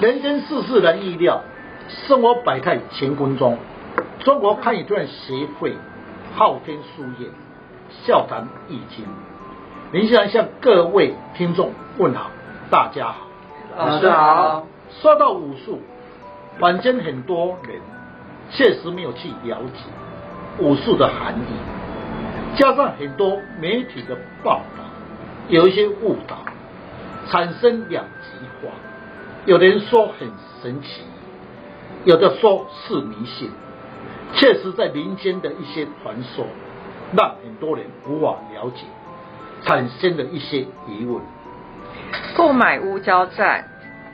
[0.00, 1.42] 人间世事难预料，
[1.88, 3.58] 生活百态乾坤中。
[4.20, 5.74] 中国堪舆段协会
[6.34, 7.30] 昊天书院
[7.90, 9.04] 笑谈易经，
[9.92, 12.30] 林先生向各位听众问好，
[12.70, 13.26] 大家好，
[13.76, 14.66] 老师好。
[15.02, 15.82] 说到武术，
[16.58, 17.82] 坊间很多人
[18.50, 24.84] 确实没有去了解武术的含义，加上很多媒体的报道，
[25.50, 26.38] 有一些误导，
[27.30, 28.72] 产生两极化。
[29.50, 30.30] 有人说很
[30.62, 31.02] 神奇，
[32.04, 33.50] 有的说是迷信，
[34.32, 36.46] 确实在民间的一些传说，
[37.16, 38.84] 让很多人无法了解，
[39.64, 41.20] 产生了一些疑问。
[42.36, 43.64] 购买屋交战，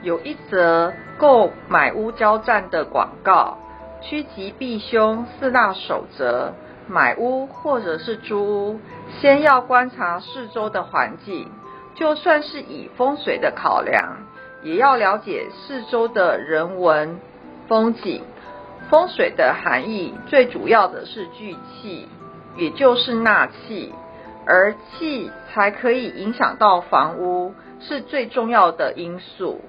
[0.01, 3.59] 有一则购买屋交战的广告，
[4.01, 6.55] 趋吉避凶四大守则。
[6.87, 8.79] 买屋或者是租屋，
[9.19, 11.51] 先要观察四周的环境，
[11.93, 14.17] 就算是以风水的考量。
[14.63, 17.19] 也要了解四周的人文
[17.67, 18.21] 风景，
[18.89, 22.07] 风水的含义最主要的是聚气，
[22.55, 23.93] 也就是纳气，
[24.45, 29.61] 而气才可以影响到房屋，是最重要的因素。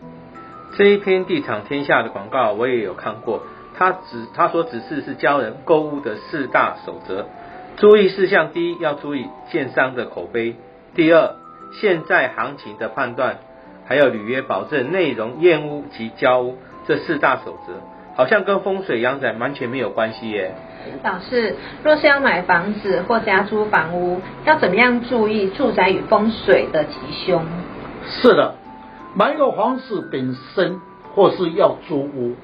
[0.77, 3.43] 这一篇地产天下的广告我也有看过，
[3.77, 7.27] 他指他所指示是教人购物的四大守则，
[7.77, 10.55] 注意事项：第一，要注意建商的口碑；
[10.95, 11.37] 第二，
[11.81, 13.39] 现在行情的判断。
[13.89, 17.73] 还有履约保证、内容验屋及交屋这四大守则，
[18.15, 20.55] 好像跟风水阳宅完全没有关系耶。
[21.03, 27.43] 老师，若是要买房子或加租房屋，要怎么样注意住宅与风水的吉凶？
[28.07, 28.55] 是的，
[29.15, 30.81] 买一个房子本身
[31.15, 32.37] 或是要租屋，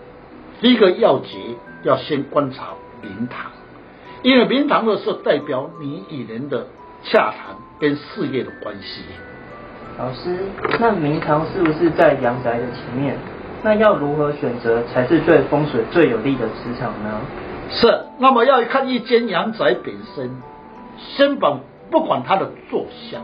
[0.61, 1.39] 第一个要诀
[1.83, 2.69] 要先观察
[3.03, 3.53] 明堂，
[4.23, 6.67] 因为明堂的是代表你与人的
[7.03, 9.03] 洽谈跟事业的关系。
[9.97, 10.37] 老师，
[10.81, 13.17] 那明堂是不是在阳宅的前面？
[13.63, 17.21] 那要如何选择才是对风水最有利的磁场呢？
[17.71, 20.31] 是，那么要看一间阳宅本身，
[20.99, 21.59] 先把
[21.91, 23.23] 不管它的坐向，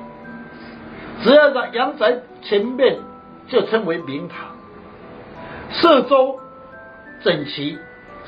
[1.23, 2.99] 只要在阳宅前面
[3.49, 4.57] 就称为明堂，
[5.73, 6.39] 四周
[7.23, 7.79] 整齐，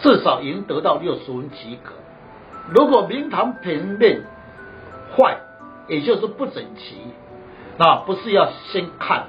[0.03, 1.93] 至少已经得到六十分及格。
[2.69, 4.23] 如果明堂平面
[5.17, 5.37] 坏，
[5.87, 6.97] 也就是不整齐。
[7.79, 9.25] 那不是要先看，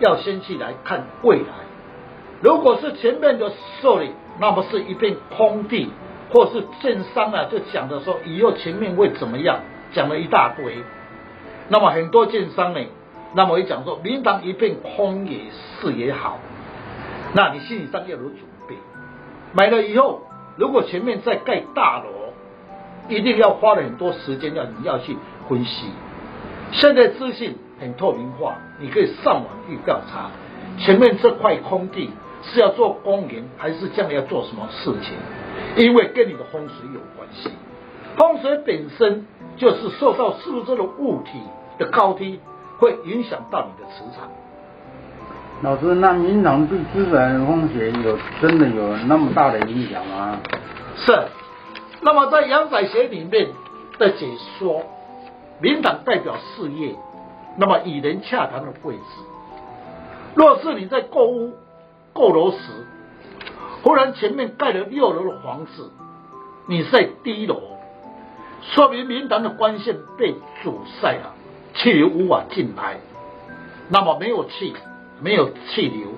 [0.00, 1.46] 要先去来看未来。
[2.40, 5.90] 如果是前面的受理，那么是一片空地，
[6.30, 9.60] 或是建商啊，就讲的说以后前面会怎么样，
[9.92, 10.76] 讲了一大堆。
[11.68, 12.80] 那么很多建商呢，
[13.34, 15.40] 那么也讲说明堂一片空也
[15.80, 16.38] 是也好，
[17.34, 18.38] 那你心理上要有准
[18.68, 18.76] 备。
[19.52, 20.22] 买了以后，
[20.56, 22.04] 如果前面再盖大楼，
[23.08, 25.16] 一定要花了很多时间要你要去
[25.48, 25.88] 分析。
[26.72, 30.30] 现在资讯很透明化，你可以上网去调查，
[30.78, 32.10] 前面这块空地
[32.42, 35.14] 是要做公园，还是将来要做什么事情？
[35.76, 37.50] 因为跟你的风水有关系。
[38.16, 41.40] 风水本身就是受到四周的物体
[41.78, 42.40] 的高低，
[42.78, 44.28] 会影响到你的磁场。
[45.62, 50.40] 老师，那民党对自然风水有真的有那么大的影响吗？
[50.96, 51.12] 是。
[52.00, 53.48] 那么在阳宅学里面
[53.98, 54.26] 的解
[54.58, 54.82] 说。
[55.60, 56.94] 明党代表事业，
[57.60, 59.02] 那么与人洽谈的位置。
[60.36, 61.54] 若是你在购屋、
[62.12, 62.58] 购楼时，
[63.82, 65.90] 忽然前面盖了六楼的房子，
[66.66, 67.60] 你在低楼，
[68.62, 71.34] 说明明堂的光线被阻塞了，
[71.74, 72.98] 气流无法进来，
[73.88, 74.74] 那么没有气，
[75.20, 76.08] 没有气流，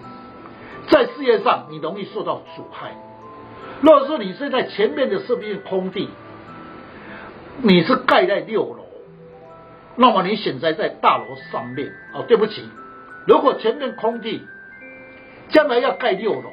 [0.88, 2.94] 在事业上你容易受到阻碍。
[3.80, 6.10] 若是你是在前面的是不是空地，
[7.62, 8.79] 你是盖在六楼。
[10.02, 12.66] 那么你选择在大楼上面哦，对不起，
[13.26, 14.46] 如果前面空地，
[15.50, 16.50] 将来要盖六楼，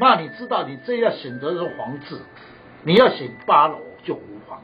[0.00, 2.20] 那你知道你这要选择的房子，
[2.82, 4.60] 你要选八楼就无妨，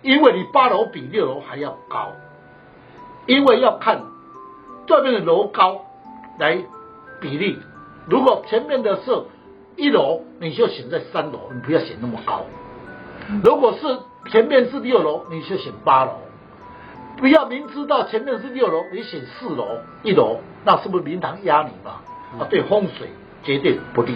[0.00, 2.12] 因为你八楼比六楼还要高，
[3.26, 4.04] 因为要看
[4.86, 5.84] 对面的楼高
[6.38, 6.64] 来
[7.20, 7.58] 比例。
[8.08, 9.24] 如果前面的是
[9.76, 12.46] 一楼，你就选在三楼，你不要选那么高；
[13.44, 13.98] 如果是
[14.30, 16.12] 前面是六楼，你就选八楼。
[17.16, 22.00] 不要明知道前面是六楼，你选四楼、一楼，那是不是明堂压你嘛？
[22.38, 23.08] 啊，对风水
[23.42, 24.14] 绝对不利。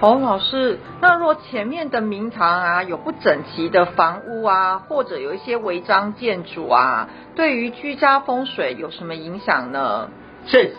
[0.00, 10.08] 哦，老师，那若前面的明堂啊有不整齐的房屋啊，或者有一些违章建筑啊，对于居家风水有什么影响呢？
[10.46, 10.76] 确实，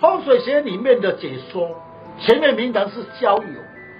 [0.00, 1.80] 风水学里面的解说，
[2.20, 3.44] 前面明堂是交友，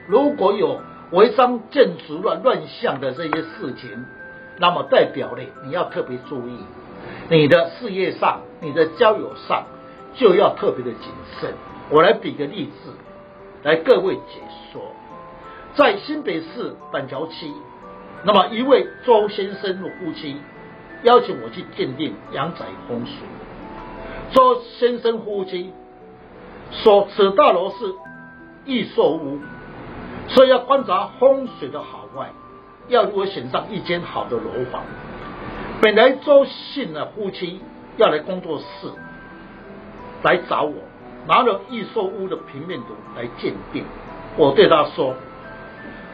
[0.06, 0.80] 如果有
[1.10, 4.04] 违章建筑乱乱象的这些事情。
[4.58, 6.58] 那么代表呢，你要特别注意，
[7.30, 9.64] 你的事业上、你的交友上，
[10.14, 11.10] 就要特别的谨
[11.40, 11.54] 慎。
[11.90, 12.92] 我来比个例子，
[13.62, 14.40] 来各位解
[14.72, 14.82] 说。
[15.74, 17.52] 在新北市板桥区，
[18.24, 20.36] 那么一位周先生的夫妻
[21.04, 23.14] 邀请我去鉴定阳宅风水。
[24.32, 25.72] 周先生夫妻
[26.70, 27.94] 说，此大楼是
[28.66, 29.38] 易售屋，
[30.28, 31.97] 所以要观察风水的好，
[32.88, 34.82] 要如何选上一间好的楼房。
[35.80, 37.60] 本来周姓的夫妻
[37.96, 38.88] 要来工作室
[40.22, 40.74] 来找我。
[41.26, 43.84] 拿了预售屋的平面图来鉴定，
[44.38, 45.14] 我对他说：“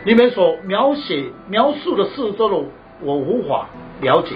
[0.04, 2.56] 你们所描写描述的四周的
[3.00, 3.68] 我无法
[4.00, 4.34] 了解，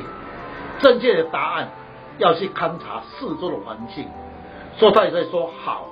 [0.79, 1.71] 正确的答案
[2.19, 4.07] 要去勘察四周的环境。”
[4.79, 5.89] 说他也在说好，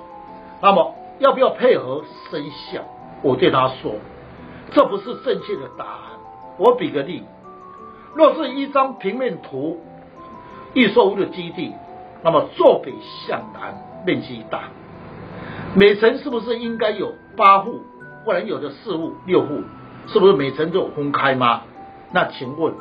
[0.61, 2.81] 那么要不要配合生肖？
[3.23, 3.95] 我对他说
[4.71, 6.01] ：“这不是正确的答案。”
[6.57, 7.23] 我比个例，
[8.15, 9.79] 若是一张平面图，
[10.73, 11.73] 预售屋的基地，
[12.23, 12.93] 那么坐北
[13.27, 13.83] 向南。
[14.05, 14.69] 面积大，
[15.75, 17.81] 每层是不是应该有八户，
[18.23, 19.63] 不然有的四户、六户，
[20.07, 21.63] 是不是每层都有分开吗？
[22.13, 22.73] 那请问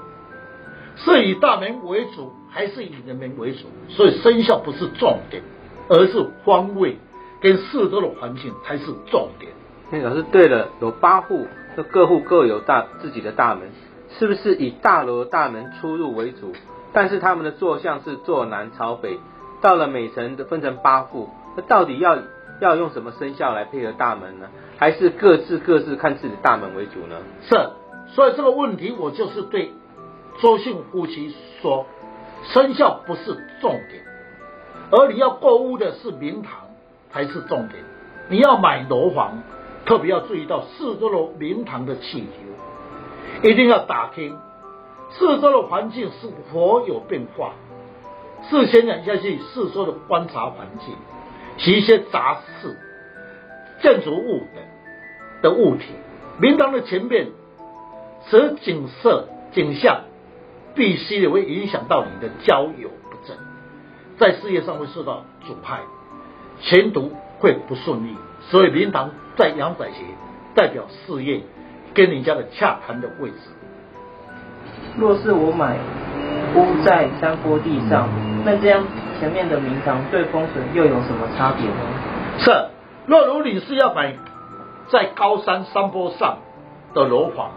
[0.95, 3.67] 是以大门为主，还是以人门为主？
[3.89, 5.43] 所以生肖不是重点，
[5.89, 6.97] 而是方位
[7.41, 9.51] 跟四周的环境才是重点。
[9.91, 11.47] 那老师对了，有八户，
[11.77, 13.71] 那各户各有大自己的大门，
[14.19, 16.53] 是不是以大楼大门出入为主？
[16.93, 19.19] 但是他们的坐向是坐南朝北。
[19.63, 22.19] 到了每层的分成八户，那到底要
[22.61, 24.49] 要用什么生肖来配合大门呢？
[24.77, 27.17] 还是各自各自看自己的大门为主呢？
[27.41, 27.71] 是，
[28.09, 29.73] 所以这个问题我就是对
[30.43, 31.87] 周姓夫妻说，
[32.45, 34.05] 生肖不是重点，
[34.91, 36.53] 而你要购屋的是明堂
[37.11, 37.83] 才是重点。
[38.29, 39.43] 你要买楼房，
[39.87, 44.37] 特别要注意到四周的明堂的气流，一定要打听
[45.11, 47.53] 四周的环境是否有变化。
[48.51, 50.95] 事先呢要去四周的观察环境，
[51.73, 52.77] 一些杂事、
[53.81, 54.65] 建筑物等
[55.43, 55.87] 的物体。
[56.39, 57.29] 明堂的前面，
[58.29, 60.01] 此景色景象
[60.75, 63.37] 必须的会影响到你的交友不正，
[64.19, 65.81] 在事业上会受到阻碍，
[66.61, 68.17] 前途会不顺利。
[68.51, 70.05] 所以明堂在阳宅学
[70.55, 71.41] 代表事业
[71.95, 73.37] 跟人家的洽谈的位置。
[74.97, 75.77] 若是我买
[76.55, 78.09] 屋在山坡地上。
[78.45, 78.85] 那这样
[79.19, 81.75] 前面的明堂对风水又有什么差别呢？
[82.39, 82.51] 是，
[83.07, 84.15] 若如你是要买
[84.89, 86.39] 在高山山坡上
[86.95, 87.51] 的楼房，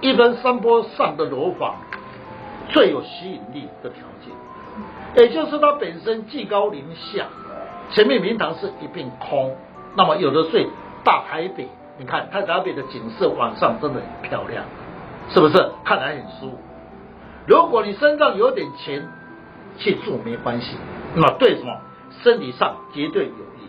[0.00, 1.76] 一般山坡上的楼房
[2.70, 7.26] 最有吸引力的条件，也就是它本身居高临下，
[7.90, 9.54] 前面明堂是一片空，
[9.94, 10.66] 那么有的睡
[11.04, 11.68] 大台北，
[11.98, 14.64] 你看太台北的景色晚上真的很漂亮，
[15.30, 15.70] 是不是？
[15.84, 16.58] 看来很舒服。
[17.46, 19.08] 如果你身上有点钱。
[19.78, 20.76] 去住没关系，
[21.14, 21.80] 那么对什么
[22.22, 23.68] 身体上绝对有益。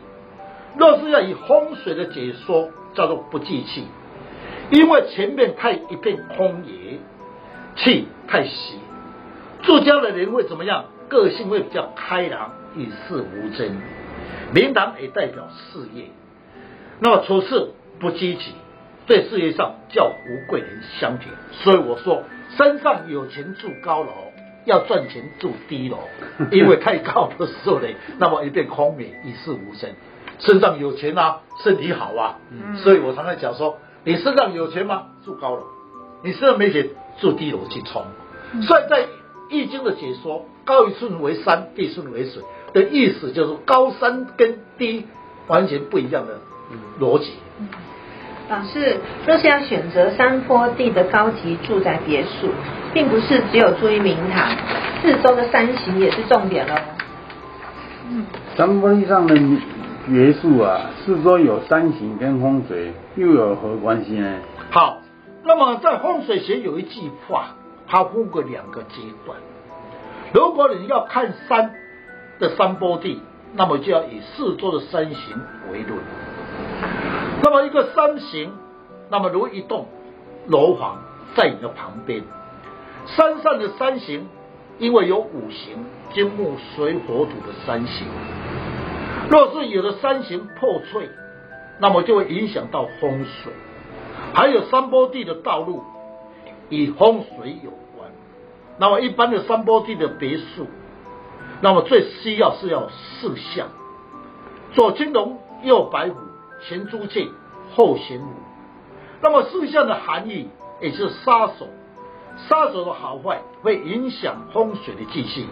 [0.76, 3.88] 若是要以风水的解说，叫做不济气，
[4.72, 7.00] 因为前面太一片空野，
[7.78, 8.80] 气太稀。
[9.62, 10.86] 住家的人会怎么样？
[11.08, 13.78] 个性会比较开朗，与世无争。
[14.54, 16.06] 明堂也代表事业，
[17.02, 18.54] 那么处事不积极，
[19.08, 21.30] 对事业上叫无贵人相挺。
[21.52, 22.24] 所以我说，
[22.58, 24.12] 身上有钱住高楼。
[24.64, 25.98] 要赚钱住低楼，
[26.54, 27.88] 因为太高的时候呢，
[28.20, 29.90] 那么一片空明，一事无成。
[30.38, 35.08] 身上有钱啊，身体好啊，嗯、所以我常常讲说，你身上有钱吗？
[35.26, 35.64] 住高楼；
[36.24, 38.04] 你身上没钱，住低楼去冲。
[38.54, 39.08] 嗯、所以在
[39.50, 45.08] 易经的解说，高一寸为山，低寸为水的意思，就是高山跟低
[45.48, 46.40] 完全不一样的
[47.00, 47.34] 逻辑。
[47.60, 47.68] 嗯
[48.50, 52.50] 老师，若是要选择山坡地的高级住宅别墅，
[52.94, 54.46] 并不是只有注意明堂，
[55.02, 56.76] 四周的山形也是重点喽。
[58.10, 58.26] 嗯，
[58.58, 59.40] 山坡地上的
[60.06, 64.40] 别墅啊，四周有山形跟风水又有何关系呢？
[64.70, 64.98] 好，
[65.46, 67.56] 那么在风水学有一句话，
[67.88, 69.38] 它分过两个阶段。
[70.34, 71.72] 如果你要看山
[72.38, 73.22] 的山坡地，
[73.56, 75.18] 那么就要以四周的山形
[75.72, 76.00] 为论。
[77.44, 78.52] 那么一个山形，
[79.10, 79.88] 那么如一栋
[80.48, 81.02] 楼房
[81.36, 82.24] 在你的旁边，
[83.08, 84.28] 山上的山形，
[84.78, 88.06] 因为有五行金木水火土的山形，
[89.30, 91.10] 若是有的山形破碎，
[91.80, 93.54] 那么就会影响到风水。
[94.34, 95.84] 还有山坡地的道路
[96.70, 98.12] 与风水有关，
[98.78, 100.68] 那么一般的山坡地的别墅，
[101.62, 103.68] 那么最需要是要四象，
[104.74, 106.16] 左青龙，右白虎。
[106.62, 107.28] 前朱雀，
[107.76, 108.34] 后玄武。
[109.22, 110.50] 那么四象的含义，
[110.80, 111.68] 也是杀手。
[112.48, 115.48] 杀手的好坏会影响风水的气息，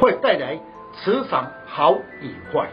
[0.00, 0.60] 会带来
[0.94, 2.68] 磁场好与坏。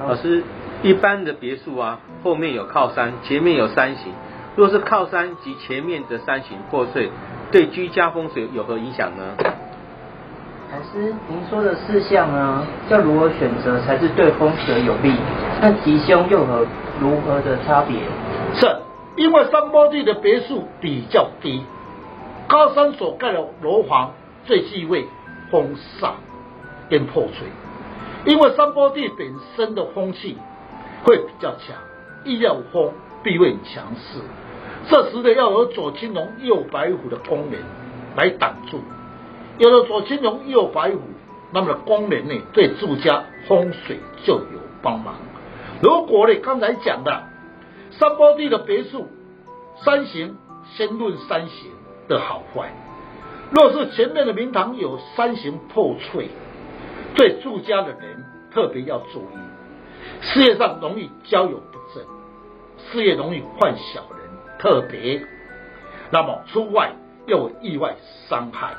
[0.00, 0.44] 老师，
[0.82, 4.12] 一般的别墅啊，后面有靠山，前面有山形。
[4.56, 7.10] 若是靠山及前面的山形破碎，
[7.50, 9.34] 对居家风水有何影响呢？
[10.74, 15.14] 老师，您说的事项啊，要如何选择才是对风水有利？
[15.60, 16.66] 那吉凶又和
[17.00, 17.96] 如何的差别？
[18.56, 18.66] 是，
[19.14, 21.62] 因为山坡地的别墅比较低，
[22.48, 24.14] 高山所盖的楼房
[24.46, 25.06] 最忌讳
[25.48, 26.14] 风煞
[26.90, 27.46] 跟破碎。
[28.24, 30.36] 因为山坡地本身的风气
[31.04, 31.76] 会比较强，
[32.24, 32.90] 一有风
[33.22, 34.18] 必会强势，
[34.88, 37.60] 这时呢要有左青龙右白虎的功能
[38.16, 38.80] 来挡住。
[39.58, 41.00] 有了左青龙右白虎，
[41.52, 45.14] 那么的功能呢对住家风水就有帮忙。
[45.82, 47.24] 如果呢刚才讲的
[47.92, 49.08] 山坡地的别墅，
[49.84, 50.36] 山形
[50.74, 51.70] 先论山形
[52.08, 52.72] 的好坏，
[53.52, 56.28] 若是前面的明堂有山形破碎。
[57.16, 62.04] 对住家的人特别要注意，事业上容易交友不正，
[62.90, 64.18] 事业容易犯小人，
[64.58, 65.24] 特别，
[66.10, 66.92] 那么出外
[67.26, 67.94] 又有意外
[68.28, 68.74] 伤害。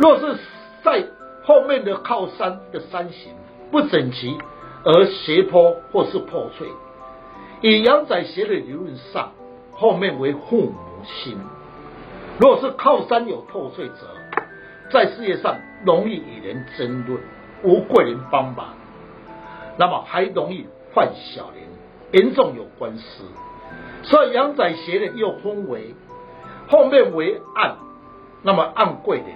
[0.00, 0.38] 若是
[0.82, 1.04] 在
[1.44, 3.34] 后面的靠山的山形
[3.70, 4.38] 不整齐
[4.82, 6.66] 而斜坡或是破碎，
[7.60, 9.32] 以阳宅学的理论上，
[9.72, 11.36] 后面为父母心。
[12.40, 13.94] 若是靠山有破碎者，
[14.90, 17.20] 在事业上容易与人争论，
[17.62, 18.68] 无贵人帮忙，
[19.76, 21.62] 那么还容易犯小人，
[22.12, 23.24] 严重有官司。
[24.02, 25.94] 所以阳宅斜的又分为
[26.68, 27.76] 后面为暗，
[28.40, 29.26] 那么暗贵人，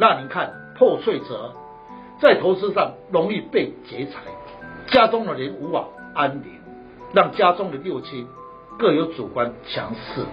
[0.00, 1.52] 那你看破碎者，
[2.18, 4.22] 在投资上容易被劫财，
[4.86, 6.58] 家中的人无法安宁，
[7.12, 8.26] 让家中的六亲
[8.78, 10.24] 各有主观强势，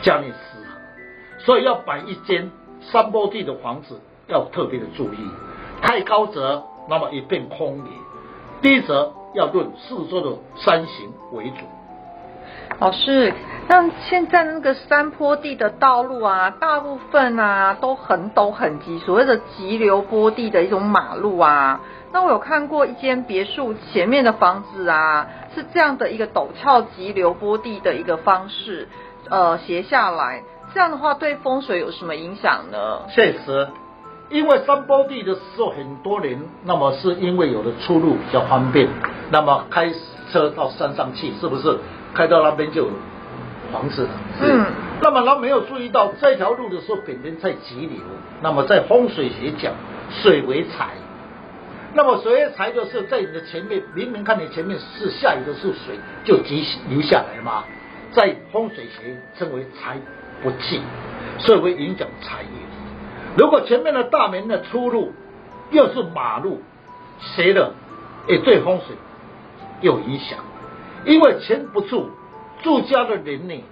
[0.00, 1.44] 家内失和。
[1.44, 2.50] 所以要摆一间。
[2.80, 5.18] 山坡地的房子要特别的注意，
[5.82, 7.92] 太高则那么一片空灵，
[8.62, 11.56] 低则要论四周的山形为主。
[12.78, 13.34] 老师，
[13.68, 21.80] 那现在那个山坡地的道路啊，大部分啊都很陡很急，所谓的急流坡地的一种马路啊。
[22.12, 28.88] 那我有看过一间别墅前面的房子啊，是这样的一个陡峭急流坡地的一个方式，
[29.28, 30.42] 呃，斜下来。
[30.72, 33.02] 这样的话对风水有什么影响呢？
[33.10, 33.68] 确实，
[34.30, 38.88] 因为山坡地的时候，很多人那么是因为有了出路比较方便，
[39.30, 39.92] 那么开
[40.32, 41.78] 车到山上去，是不是
[42.14, 42.90] 开到那边就有
[43.72, 44.08] 房子？
[44.40, 44.66] 嗯。
[45.02, 47.98] 那么他没有注意到这条路的时候，本身在急流，
[48.42, 49.72] 那么在风水学讲，
[50.22, 50.90] 水为财，
[51.94, 57.64] 那么水为财就是在你的前面，明明看你前面是下雨的是水，就急流下来嘛，
[58.12, 59.98] 在风水学称为财。
[60.42, 60.80] 不济，
[61.36, 62.48] 所以会影响财运。
[63.36, 65.12] 如果前面的大门的出入
[65.70, 66.62] 又是马路
[67.20, 67.74] 斜的，
[68.26, 68.96] 也对风水
[69.82, 70.38] 有影响。
[71.04, 72.10] 因为钱不住，
[72.62, 73.64] 住家的人呢，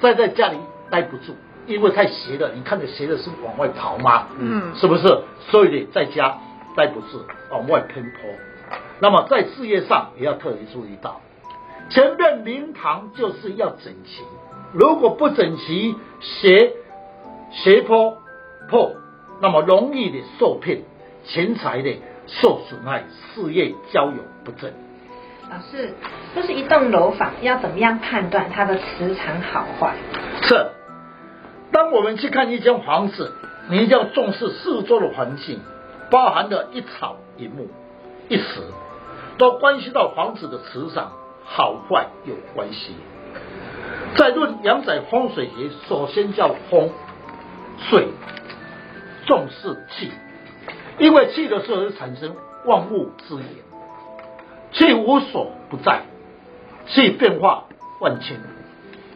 [0.00, 0.56] 在在家里
[0.90, 1.34] 待不住，
[1.66, 2.52] 因为太斜了。
[2.54, 4.28] 你看着斜的是往外逃嘛？
[4.38, 5.02] 嗯，是不是？
[5.50, 6.38] 所以你在家
[6.74, 8.30] 待不住，往外偏颇。
[9.00, 11.20] 那么在事业上也要特别注意到，
[11.90, 14.22] 前面明堂就是要整齐。
[14.72, 16.72] 如果不整齐，斜
[17.50, 18.18] 斜坡
[18.68, 18.92] 破，
[19.40, 20.82] 那么容易的受骗，
[21.24, 24.72] 钱财的受损害，事业交友不正。
[25.50, 25.94] 老师，
[26.36, 29.96] 就是一栋楼房要怎么样判断它的磁场好坏？
[30.42, 30.70] 是，
[31.72, 33.32] 当我们去看一间房子，
[33.70, 35.60] 你一定要重视四周的环境，
[36.10, 37.68] 包含了一草一木
[38.28, 38.60] 一石，
[39.38, 41.12] 都关系到房子的磁场
[41.44, 42.94] 好坏有关系。
[44.16, 46.90] 在论阳宅风水学，首先叫风
[47.88, 48.08] 水，
[49.26, 50.12] 重视气，
[50.98, 52.36] 因为气的时候是产生
[52.66, 53.44] 万物之源
[54.78, 56.02] 源，气无所不在，
[56.86, 57.64] 气变化
[58.00, 58.38] 万千，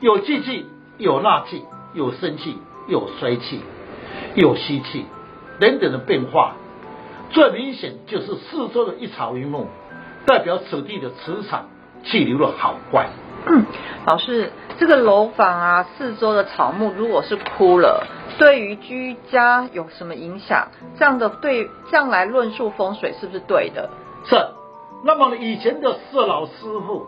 [0.01, 0.67] 有聚气，
[0.99, 1.65] 有纳气，
[1.95, 3.61] 有生气，有衰气，
[4.35, 5.07] 有吸气，
[5.61, 6.57] 等等的变化，
[7.31, 9.69] 最明显就是四周的一草一木，
[10.27, 11.69] 代表此地的磁场
[12.05, 13.09] 气流的好坏。
[13.45, 13.65] 嗯，
[14.07, 18.07] 老师，这个楼房啊，四周的草木如果是枯了，
[18.39, 20.69] 对于居家有什么影响？
[20.97, 23.91] 这样的对这样来论述风水是不是对的？
[24.27, 24.37] 是。
[25.03, 26.53] 那么以前的四老师
[26.87, 27.07] 傅，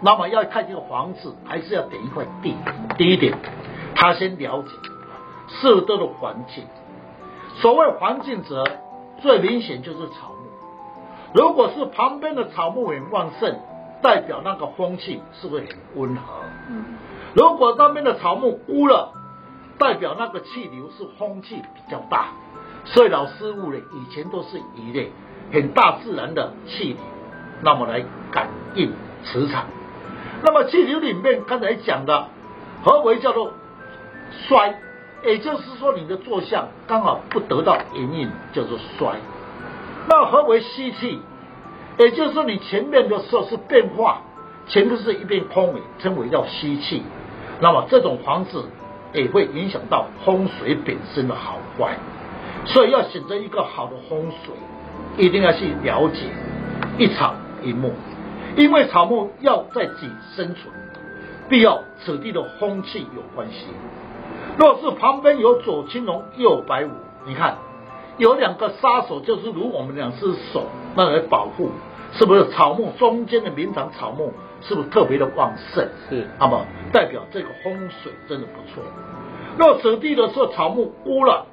[0.00, 2.54] 那么要看这个房子，还是要点一块地。
[2.96, 3.38] 第一点，
[3.94, 4.68] 他先了解
[5.48, 6.64] 四周的环境。
[7.56, 8.64] 所谓环境者，
[9.20, 11.34] 最明显就是草木。
[11.34, 13.56] 如果是旁边的草木很旺盛。
[14.02, 16.22] 代表那个风气是不是很温和？
[16.68, 16.84] 嗯，
[17.32, 19.14] 如果那边的草木枯了，
[19.78, 22.26] 代表那个气流是风气比较大。
[22.84, 25.10] 所以老师傅呢，以前都是以类
[25.54, 26.98] 很大自然的气流
[27.64, 28.92] 那么来感应
[29.24, 29.66] 磁场。
[30.42, 32.28] 那么气流里面刚才讲的，
[32.84, 33.52] 何为叫做
[34.46, 34.74] 衰？
[35.24, 39.14] 也就是说你的坐向刚好不得到延运，叫做衰。
[40.06, 41.18] 那何为吸气？
[41.98, 44.20] 也就是说你前面的时候是变化，
[44.66, 47.02] 前面是一片空，称为叫吸气。
[47.60, 48.64] 那么这种房子
[49.14, 51.96] 也会影响到风水本身的好坏，
[52.66, 54.54] 所以要选择一个好的风水，
[55.16, 56.26] 一定要去了解
[56.98, 57.92] 一场一木，
[58.56, 60.72] 因为草木要在己生存，
[61.48, 63.66] 必要此地的风气有关系。
[64.58, 66.92] 若是旁边有左青龙右白虎，
[67.26, 67.56] 你看
[68.18, 71.70] 有两个杀手，就是如我们两只手那来保护，
[72.12, 74.32] 是不是草木中间的明堂草木？
[74.60, 75.86] 是不是特别的旺盛？
[76.08, 78.82] 是，那么代表这个风水真的不错。
[79.58, 81.46] 若此地的时候草木污了，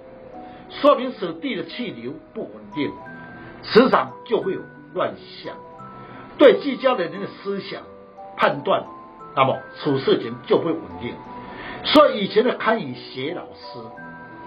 [0.70, 2.90] 说明此地的气流不稳定，
[3.64, 4.62] 磁场就会有
[4.94, 5.56] 乱象，
[6.42, 7.84] 对居家的人的思想
[8.36, 8.84] 判断，
[9.36, 11.14] 那么处事情就会稳定。
[11.84, 13.80] 所以以前的堪舆学老师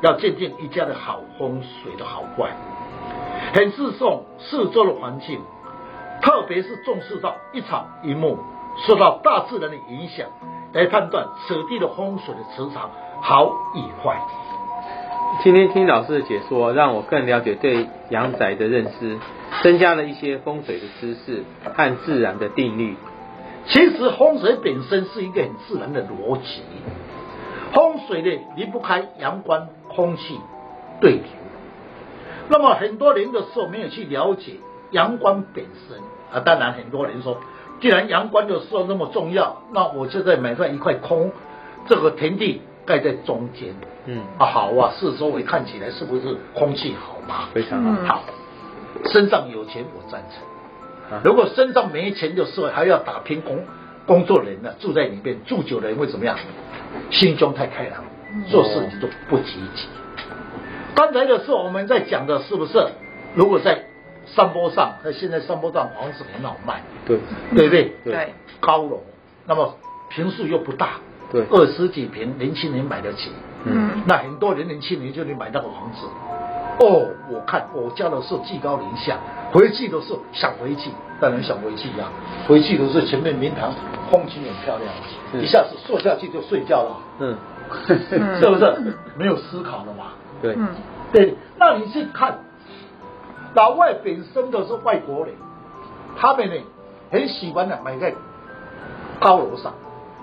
[0.00, 2.50] 要鉴定一家的好风水的好坏，
[3.52, 5.40] 很注重四周的环境，
[6.20, 8.38] 特别是重视到一草一木。
[8.88, 10.26] 受到大自然的影响
[10.72, 14.20] 来判断此地的风水的磁场好与坏。
[15.44, 19.16] 今天听老师的解说，让我更了解对阳宅的认识，
[19.64, 22.96] 增加了一些风水的知识和自然的定律。
[23.66, 26.62] 其实风水本身是一个很自然的逻辑，
[27.72, 30.38] 风水呢离不开阳光、空气
[31.00, 31.22] 对流。
[32.50, 34.56] 那么很多人的时候没有去了解
[34.90, 35.98] 阳光本身
[36.30, 37.38] 啊，当然很多人说。
[37.80, 41.32] 既然阳光的时候那么重要，那我就在买上一块空，
[41.88, 43.74] 这个田地盖在中间，
[44.06, 47.48] 嗯啊好啊，四周围看起来是不是空气好嘛？
[47.52, 48.14] 非常好。
[48.14, 48.24] 好，
[49.12, 53.64] 身上有钱我赞成，如果身上没钱的时候还要打拼工
[54.06, 56.36] 工作人呢，住在里面住久了人会怎么样？
[57.10, 58.04] 心胸太开朗，
[58.46, 59.88] 做事情都不积极。
[60.94, 62.86] 刚才的时候我们在讲的是不是？
[63.34, 63.86] 如果在
[64.26, 67.18] 山坡上，那现在山坡上房子很好卖，对，
[67.54, 67.92] 对不对？
[68.04, 69.02] 对，高楼，
[69.44, 69.76] 那么
[70.08, 71.00] 平数又不大，
[71.32, 73.30] 对，二十几平，年轻人买得起，
[73.64, 76.06] 嗯，那很多人年轻人就能买到个房子。
[76.80, 79.16] 哦，我看我家的时候居高临下，
[79.52, 82.12] 回去的时候想回去，当然想回去呀、啊。
[82.48, 83.72] 回去的时候前面明堂
[84.10, 84.92] 风景很漂亮，
[85.32, 87.36] 嗯、一下子坐下去就睡觉了，嗯，
[87.86, 88.96] 是不是？
[89.16, 90.12] 没有思考了嘛？
[90.42, 90.68] 对，嗯，
[91.12, 92.38] 对，那你去看。
[93.54, 95.32] 老外本身都是外国人，
[96.18, 96.54] 他们呢
[97.12, 98.12] 很喜欢的买在
[99.20, 99.72] 高楼上，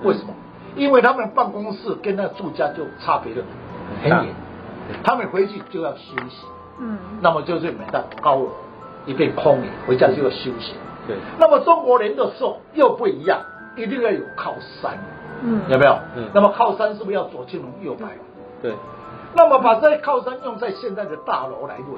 [0.04, 0.34] 为什么？
[0.76, 3.42] 因为他们办公室跟那住家就差别的
[4.04, 4.36] 很远，
[5.04, 6.46] 他们回去就要休息，
[6.80, 8.50] 嗯，那么就是每到高楼，
[9.06, 10.74] 一片空里，回家就要休息。
[11.08, 13.42] 对，那么中国人的时候又不一样，
[13.76, 14.98] 一定要有靠山，
[15.44, 15.98] 嗯，有没有？
[16.16, 18.14] 嗯，那么靠山是不是要左青龙右白虎？
[18.62, 18.74] 对，
[19.36, 21.90] 那么把这些靠山用在现在的大楼来论，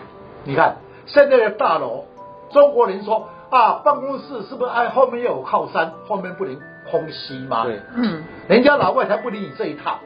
[0.43, 0.77] 你看。
[1.05, 2.05] 现在的大楼，
[2.51, 6.57] 中国人说啊，办公室是不是哎后面要有靠山，后面不能
[6.89, 7.65] 空隙吗？
[7.65, 9.99] 对，嗯，人家老外才不理你这一套。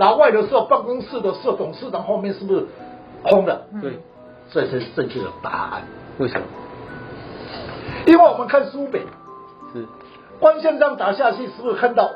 [0.00, 2.66] 老外的时候，办公室的时候，董事长后面是不是
[3.22, 3.66] 空的？
[3.82, 3.98] 对，
[4.50, 5.82] 这才是正确的答案。
[6.16, 6.46] 为什么？
[8.06, 9.02] 因为我们看书本，
[9.74, 9.86] 是
[10.38, 12.12] 光线这样打下去，是不是看到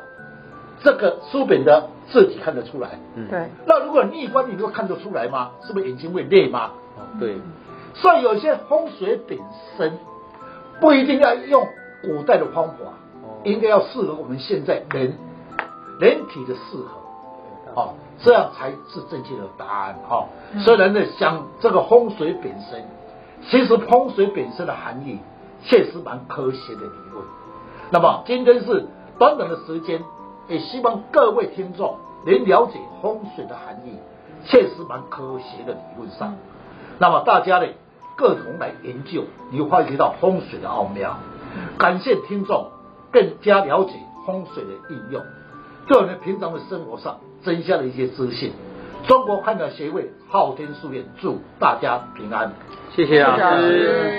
[0.83, 2.99] 这个书本的字体看得出来？
[3.17, 3.51] 嗯，对。
[3.67, 5.51] 那如果逆光，你会看得出来吗？
[5.67, 6.71] 是不是眼睛会累吗？
[6.97, 7.37] 哦，对。
[7.93, 9.39] 所以有些风水本
[9.77, 9.99] 身
[10.81, 11.69] 不一定要用
[12.03, 12.75] 古代的方法，
[13.43, 15.19] 应该要适合我们现在人
[16.01, 17.04] 人体的适合，
[17.75, 20.27] 啊，这样才是正确的答案哈。
[20.61, 22.85] 虽然呢，讲这个风水本身，
[23.49, 25.19] 其实风水本身的含义
[25.63, 27.25] 确实蛮科学的理论。
[27.91, 28.87] 那么今天是
[29.19, 30.03] 短短的时间，
[30.49, 33.99] 也希望各位听众能了解风水的含义，
[34.45, 36.37] 确实蛮科学的理论上。
[36.99, 37.67] 那么大家呢？
[38.17, 41.17] 各同来研究，你会发觉到风水的奥妙。
[41.79, 42.71] 感谢听众
[43.11, 45.21] 更加了解风水的应用，
[45.89, 48.53] 对我们平常的生活上增加了一些资讯。
[49.07, 52.53] 中国汉传协会昊天书院祝大家平安，
[52.97, 54.13] 谢谢老师。